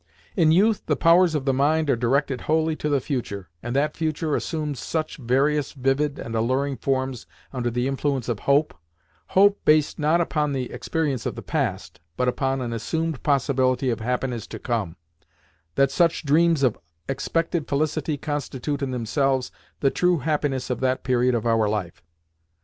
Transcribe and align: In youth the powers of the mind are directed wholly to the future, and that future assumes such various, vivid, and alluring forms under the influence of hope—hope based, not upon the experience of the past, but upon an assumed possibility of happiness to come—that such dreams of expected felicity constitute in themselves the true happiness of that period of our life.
In 0.35 0.51
youth 0.51 0.87
the 0.87 0.95
powers 0.95 1.35
of 1.35 1.45
the 1.45 1.53
mind 1.53 1.87
are 1.87 1.95
directed 1.95 2.41
wholly 2.41 2.75
to 2.77 2.89
the 2.89 2.99
future, 2.99 3.49
and 3.61 3.75
that 3.75 3.95
future 3.95 4.35
assumes 4.35 4.79
such 4.79 5.17
various, 5.17 5.73
vivid, 5.73 6.17
and 6.17 6.33
alluring 6.35 6.77
forms 6.77 7.27
under 7.53 7.69
the 7.69 7.87
influence 7.87 8.27
of 8.27 8.39
hope—hope 8.39 9.59
based, 9.63 9.99
not 9.99 10.19
upon 10.19 10.53
the 10.53 10.71
experience 10.71 11.27
of 11.27 11.35
the 11.35 11.43
past, 11.43 11.99
but 12.17 12.27
upon 12.27 12.61
an 12.61 12.73
assumed 12.73 13.21
possibility 13.21 13.91
of 13.91 13.99
happiness 13.99 14.47
to 14.47 14.57
come—that 14.57 15.91
such 15.91 16.25
dreams 16.25 16.63
of 16.63 16.79
expected 17.07 17.67
felicity 17.67 18.17
constitute 18.17 18.81
in 18.81 18.89
themselves 18.89 19.51
the 19.81 19.91
true 19.91 20.17
happiness 20.17 20.71
of 20.71 20.79
that 20.79 21.03
period 21.03 21.35
of 21.35 21.45
our 21.45 21.69
life. 21.69 22.01